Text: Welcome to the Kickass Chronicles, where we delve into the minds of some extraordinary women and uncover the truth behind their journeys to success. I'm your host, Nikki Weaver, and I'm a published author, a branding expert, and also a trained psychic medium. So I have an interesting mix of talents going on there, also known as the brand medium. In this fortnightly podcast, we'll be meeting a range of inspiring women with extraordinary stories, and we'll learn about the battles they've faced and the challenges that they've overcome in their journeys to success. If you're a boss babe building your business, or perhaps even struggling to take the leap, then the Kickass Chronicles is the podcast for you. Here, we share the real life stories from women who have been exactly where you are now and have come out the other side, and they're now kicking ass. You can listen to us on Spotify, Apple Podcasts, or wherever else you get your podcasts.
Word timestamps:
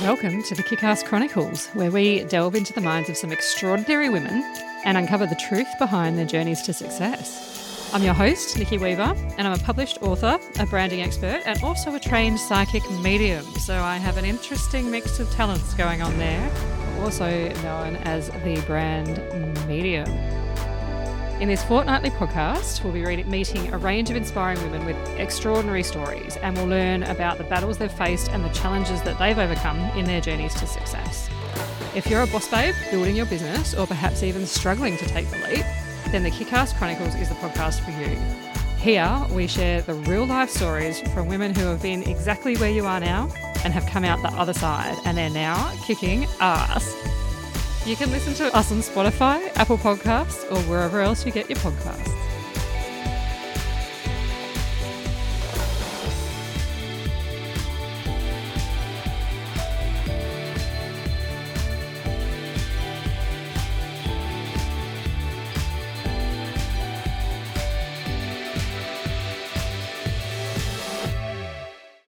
Welcome 0.00 0.42
to 0.44 0.54
the 0.56 0.62
Kickass 0.62 1.04
Chronicles, 1.04 1.68
where 1.68 1.90
we 1.90 2.24
delve 2.24 2.56
into 2.56 2.72
the 2.72 2.80
minds 2.80 3.08
of 3.08 3.16
some 3.16 3.30
extraordinary 3.30 4.08
women 4.08 4.42
and 4.84 4.98
uncover 4.98 5.26
the 5.26 5.36
truth 5.36 5.68
behind 5.78 6.18
their 6.18 6.26
journeys 6.26 6.62
to 6.62 6.72
success. 6.72 7.90
I'm 7.94 8.02
your 8.02 8.14
host, 8.14 8.58
Nikki 8.58 8.78
Weaver, 8.78 9.14
and 9.38 9.46
I'm 9.46 9.52
a 9.52 9.62
published 9.62 10.02
author, 10.02 10.40
a 10.58 10.66
branding 10.66 11.02
expert, 11.02 11.42
and 11.46 11.62
also 11.62 11.94
a 11.94 12.00
trained 12.00 12.40
psychic 12.40 12.82
medium. 12.90 13.44
So 13.60 13.80
I 13.80 13.98
have 13.98 14.16
an 14.16 14.24
interesting 14.24 14.90
mix 14.90 15.20
of 15.20 15.30
talents 15.30 15.74
going 15.74 16.02
on 16.02 16.18
there, 16.18 16.50
also 17.00 17.48
known 17.62 17.96
as 17.96 18.30
the 18.42 18.60
brand 18.66 19.20
medium. 19.68 20.08
In 21.42 21.48
this 21.48 21.64
fortnightly 21.64 22.10
podcast, 22.10 22.84
we'll 22.84 22.92
be 22.92 23.24
meeting 23.24 23.74
a 23.74 23.76
range 23.76 24.10
of 24.10 24.16
inspiring 24.16 24.62
women 24.62 24.86
with 24.86 24.96
extraordinary 25.18 25.82
stories, 25.82 26.36
and 26.36 26.56
we'll 26.56 26.68
learn 26.68 27.02
about 27.02 27.36
the 27.36 27.42
battles 27.42 27.78
they've 27.78 27.90
faced 27.90 28.30
and 28.30 28.44
the 28.44 28.48
challenges 28.50 29.02
that 29.02 29.18
they've 29.18 29.36
overcome 29.36 29.80
in 29.98 30.04
their 30.04 30.20
journeys 30.20 30.54
to 30.54 30.68
success. 30.68 31.28
If 31.96 32.08
you're 32.08 32.22
a 32.22 32.28
boss 32.28 32.48
babe 32.48 32.76
building 32.92 33.16
your 33.16 33.26
business, 33.26 33.74
or 33.74 33.88
perhaps 33.88 34.22
even 34.22 34.46
struggling 34.46 34.96
to 34.98 35.06
take 35.06 35.28
the 35.30 35.38
leap, 35.38 35.66
then 36.12 36.22
the 36.22 36.30
Kickass 36.30 36.78
Chronicles 36.78 37.16
is 37.16 37.28
the 37.28 37.34
podcast 37.34 37.80
for 37.80 37.90
you. 37.90 38.16
Here, 38.76 39.26
we 39.32 39.48
share 39.48 39.82
the 39.82 39.94
real 39.94 40.26
life 40.26 40.48
stories 40.48 41.00
from 41.12 41.26
women 41.26 41.56
who 41.56 41.66
have 41.66 41.82
been 41.82 42.04
exactly 42.04 42.56
where 42.56 42.70
you 42.70 42.86
are 42.86 43.00
now 43.00 43.28
and 43.64 43.72
have 43.72 43.86
come 43.86 44.04
out 44.04 44.22
the 44.22 44.28
other 44.38 44.54
side, 44.54 44.96
and 45.04 45.18
they're 45.18 45.28
now 45.28 45.72
kicking 45.82 46.24
ass. 46.38 46.94
You 47.84 47.96
can 47.96 48.12
listen 48.12 48.32
to 48.34 48.54
us 48.56 48.70
on 48.70 48.78
Spotify, 48.78 49.50
Apple 49.56 49.76
Podcasts, 49.76 50.50
or 50.52 50.58
wherever 50.70 51.00
else 51.00 51.26
you 51.26 51.32
get 51.32 51.50
your 51.50 51.58
podcasts. 51.58 52.21